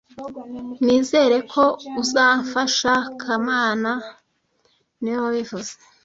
[0.83, 1.63] Nizere ko
[2.01, 3.91] uzamfasha kamana
[5.01, 5.73] niwe wabivuze